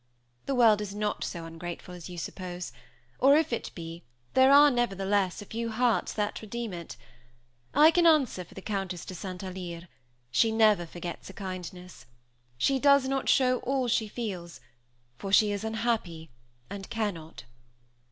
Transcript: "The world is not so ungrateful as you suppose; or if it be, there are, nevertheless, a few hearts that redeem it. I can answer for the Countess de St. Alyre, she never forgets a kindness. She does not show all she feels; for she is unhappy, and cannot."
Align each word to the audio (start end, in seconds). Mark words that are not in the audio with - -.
"The 0.47 0.55
world 0.55 0.81
is 0.81 0.95
not 0.95 1.23
so 1.23 1.45
ungrateful 1.45 1.93
as 1.93 2.09
you 2.09 2.17
suppose; 2.17 2.71
or 3.19 3.37
if 3.37 3.53
it 3.53 3.69
be, 3.75 4.01
there 4.33 4.51
are, 4.51 4.71
nevertheless, 4.71 5.43
a 5.43 5.45
few 5.45 5.69
hearts 5.69 6.11
that 6.13 6.41
redeem 6.41 6.73
it. 6.73 6.97
I 7.75 7.91
can 7.91 8.07
answer 8.07 8.43
for 8.43 8.55
the 8.55 8.63
Countess 8.63 9.05
de 9.05 9.13
St. 9.13 9.43
Alyre, 9.43 9.87
she 10.31 10.51
never 10.51 10.87
forgets 10.87 11.29
a 11.29 11.33
kindness. 11.33 12.07
She 12.57 12.79
does 12.79 13.07
not 13.07 13.29
show 13.29 13.59
all 13.59 13.87
she 13.87 14.07
feels; 14.07 14.59
for 15.19 15.31
she 15.31 15.51
is 15.51 15.63
unhappy, 15.63 16.31
and 16.67 16.89
cannot." 16.89 17.43